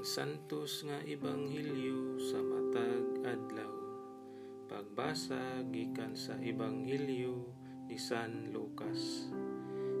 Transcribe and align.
Ang 0.00 0.08
santos 0.08 0.80
nga 0.88 0.96
ebanghelyo 1.04 2.16
sa 2.16 2.40
matag 2.40 3.20
adlaw. 3.20 3.68
Pagbasa 4.64 5.60
gikan 5.68 6.16
sa 6.16 6.40
ebanghelyo 6.40 7.44
ni 7.84 8.00
San 8.00 8.48
Lucas. 8.48 9.28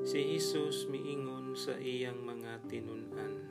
Si 0.00 0.24
Hesus 0.24 0.88
miingon 0.88 1.52
sa 1.52 1.76
iyang 1.76 2.16
mga 2.16 2.64
tinun-an. 2.72 3.44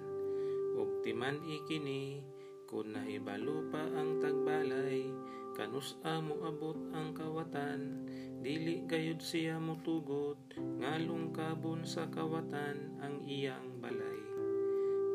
Ug 0.74 1.06
timan 1.06 1.38
ikini 1.46 2.26
kun 2.66 2.98
nahibalo 2.98 3.70
pa 3.70 3.86
ang 3.86 4.18
tagbalay 4.18 5.06
kanus-a 5.54 6.18
mo 6.18 6.50
abot 6.50 6.82
ang 6.98 7.14
kawatan 7.14 8.10
dili 8.42 8.90
gayud 8.90 9.22
siya 9.22 9.62
motugot 9.62 10.58
ngalong 10.58 11.30
kabon 11.30 11.86
sa 11.86 12.10
kawatan 12.10 12.98
ang 13.06 13.22
iyang 13.22 13.78
balay. 13.78 14.18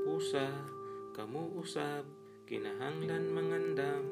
Pusa 0.07 0.84
Kamu 1.15 1.63
usab, 1.63 2.03
kinahanglan 2.43 3.31
mangandam, 3.31 4.03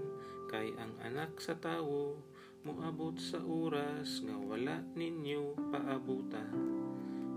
kay 0.46 0.70
ang 0.78 0.94
anak 1.02 1.34
sa 1.42 1.58
tawo, 1.58 2.14
muabot 2.62 3.18
sa 3.18 3.42
oras 3.42 4.22
nga 4.22 4.38
wala 4.38 4.86
ninyo 4.94 5.58
paabuta. 5.74 6.46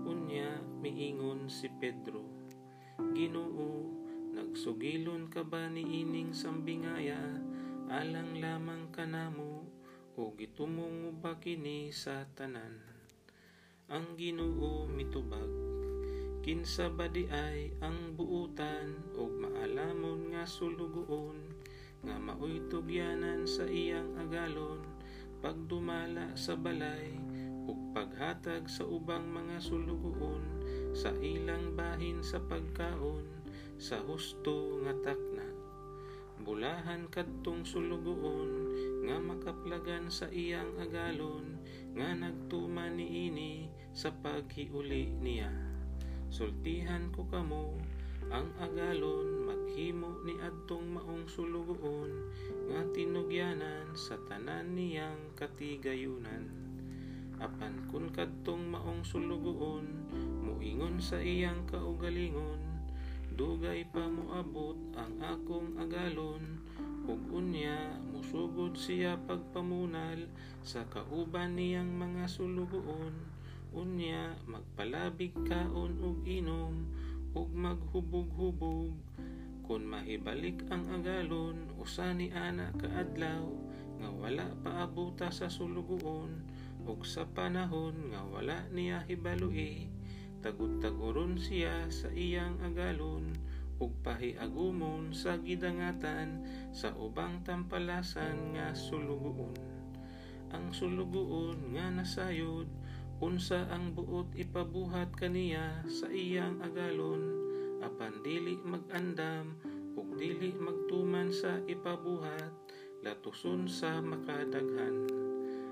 Unya, 0.06 0.62
miingon 0.78 1.50
si 1.50 1.66
Pedro, 1.82 2.22
Ginoo, 3.10 3.90
nagsugilon 4.38 5.34
ka 5.34 5.42
ba 5.42 5.66
ni 5.66 6.06
ining 6.06 6.30
sambingaya, 6.30 7.18
alang 7.90 8.38
lamang 8.38 8.86
kanamo, 8.94 9.66
o 10.14 10.30
gitumong 10.38 11.18
ba 11.18 11.42
kini 11.42 11.90
sa 11.90 12.22
tanan. 12.38 12.78
Ang 13.90 14.14
Ginoo 14.14 14.86
mitubag, 14.86 15.75
kinsa 16.46 16.86
ba 16.94 17.10
di 17.10 17.26
ay 17.26 17.74
ang 17.82 18.14
buutan 18.14 18.94
ug 19.18 19.34
maalamon 19.34 20.30
nga 20.30 20.46
sulugoon 20.46 21.42
nga 22.06 22.22
maoy 22.22 22.62
tugyanan 22.70 23.50
sa 23.50 23.66
iyang 23.66 24.14
agalon 24.14 24.78
pagdumala 25.42 26.38
sa 26.38 26.54
balay 26.54 27.18
ug 27.66 27.90
paghatag 27.90 28.70
sa 28.70 28.86
ubang 28.86 29.26
mga 29.26 29.58
sulugoon 29.58 30.62
sa 30.94 31.10
ilang 31.18 31.74
bahin 31.74 32.22
sa 32.22 32.38
pagkaon 32.38 33.26
sa 33.74 33.98
husto 34.06 34.78
nga 34.86 34.94
takna. 35.02 35.50
Bulahan 36.46 37.10
kadtong 37.10 37.66
sulugoon 37.66 38.70
nga 39.02 39.18
makaplagan 39.18 40.14
sa 40.14 40.30
iyang 40.30 40.78
agalon 40.78 41.58
nga 41.98 42.14
nagtuman 42.14 42.94
niini 42.94 43.66
sa 43.90 44.14
paghiuli 44.14 45.10
niya 45.18 45.75
Sultihan 46.36 47.08
ko 47.16 47.24
kamo 47.32 47.80
ang 48.28 48.52
agalon 48.60 49.48
maghimo 49.48 50.20
ni 50.20 50.36
adtong 50.36 50.84
maong 50.84 51.24
sulugoon 51.24 52.12
nga 52.68 52.84
tinugyanan 52.92 53.96
sa 53.96 54.20
tanan 54.28 54.76
niyang 54.76 55.32
katigayunan. 55.32 56.44
Apan 57.40 57.88
kun 57.88 58.12
kadtong 58.12 58.68
maong 58.68 59.00
sulugoon 59.00 59.88
muingon 60.44 61.00
sa 61.00 61.16
iyang 61.24 61.64
kaugalingon 61.64 62.60
dugay 63.32 63.88
pa 63.88 64.04
moabot 64.04 64.76
ang 64.92 65.16
akong 65.24 65.72
agalon 65.80 66.60
ug 67.08 67.32
unya 67.32 67.96
musugod 68.12 68.76
siya 68.76 69.16
pagpamunal 69.24 70.28
sa 70.60 70.84
kauban 70.92 71.56
niyang 71.56 71.96
mga 71.96 72.28
sulugoon 72.28 73.35
unya 73.76 74.32
magpalabig 74.48 75.36
kaon 75.44 76.00
ug 76.00 76.24
inom 76.24 76.88
ug 77.36 77.52
maghubog-hubog. 77.52 78.96
Kun 79.68 79.82
mahibalik 79.84 80.64
ang 80.72 80.88
agalon 80.88 81.68
usa 81.76 82.16
ni 82.16 82.32
ana 82.32 82.72
kaadlaw 82.80 83.44
nga 84.00 84.08
wala 84.08 84.48
paabuta 84.64 85.28
sa 85.28 85.52
sulugoon. 85.52 86.48
Ug 86.88 87.04
sa 87.04 87.28
panahon 87.28 88.16
nga 88.16 88.24
wala 88.24 88.64
niya 88.72 89.04
hibalui 89.04 89.92
tagud-taguron 90.40 91.36
siya 91.36 91.90
sa 91.90 92.06
iyang 92.14 92.62
agalon 92.62 93.34
ug 93.82 93.92
pahiagumon 94.00 95.12
sa 95.12 95.36
gidangatan 95.42 96.46
sa 96.72 96.94
ubang 96.96 97.44
tampalasan 97.44 98.56
nga 98.56 98.72
sulugoon. 98.72 99.58
Ang 100.54 100.70
sulugoon 100.70 101.74
nga 101.74 101.90
nasayod 101.90 102.70
unsa 103.16 103.64
ang 103.72 103.96
buot 103.96 104.36
ipabuhat 104.36 105.16
kaniya 105.16 105.80
sa 105.88 106.04
iyang 106.12 106.60
agalon 106.60 107.32
apan 107.80 108.12
dili 108.20 108.60
magandam 108.60 109.56
ug 109.96 110.20
dili 110.20 110.52
magtuman 110.52 111.32
sa 111.32 111.56
ipabuhat 111.64 112.52
latuson 113.00 113.64
sa 113.64 114.04
makadaghan. 114.04 115.08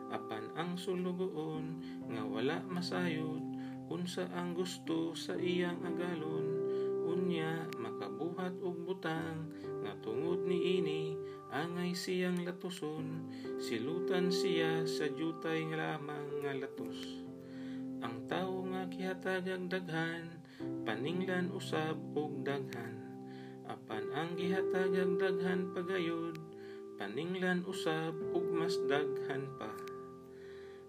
Apan 0.09 0.49
ang 0.56 0.78
sulugoon 0.81 1.82
nga 2.09 2.22
wala 2.25 2.65
masayod 2.71 3.43
unsa 3.93 4.25
ang 4.32 4.56
gusto 4.56 5.12
sa 5.12 5.37
iyang 5.37 5.84
agalon 5.84 6.47
unya 7.05 7.69
makabuhat 7.76 8.56
og 8.65 8.88
butang 8.88 9.53
nga 9.84 9.93
tungod 10.00 10.49
niini 10.49 11.21
angay 11.53 11.93
siyang 11.93 12.41
latuson 12.49 13.28
silutan 13.61 14.32
siya 14.32 14.88
sa 14.88 15.05
jutay 15.12 15.69
lamang 15.69 16.41
nga 16.41 16.56
latos 16.56 17.25
ang 18.05 18.29
tawo 18.29 18.69
nga 18.69 18.85
gihatag 18.93 19.49
daghan 19.73 20.37
paninglan 20.85 21.49
usab 21.49 21.97
og 22.13 22.45
daghan. 22.45 23.01
Apan 23.65 24.05
ang 24.13 24.37
gihatag 24.37 24.93
daghan 25.17 25.73
pagayod 25.73 26.37
paninglan 27.01 27.65
usab 27.65 28.13
ug 28.37 28.45
mas 28.53 28.77
daghan 28.93 29.49
pa. 29.57 29.73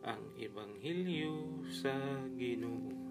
Ang 0.04 0.28
ebanghelyo 0.36 1.64
sa 1.72 1.96
Ginoo 2.36 3.05